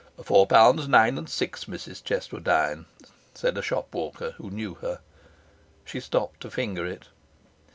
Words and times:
'Four 0.19 0.47
pounds, 0.47 0.87
nine 0.87 1.15
and 1.19 1.29
six, 1.29 1.65
Mrs 1.65 2.03
Cheswardine,' 2.03 2.87
said 3.35 3.55
a 3.55 3.61
shop 3.61 3.93
walker, 3.93 4.31
who 4.39 4.49
knew 4.49 4.73
her. 4.81 4.99
She 5.85 5.99
stopped 5.99 6.39
to 6.39 6.49
finger 6.49 6.87
it. 6.87 7.09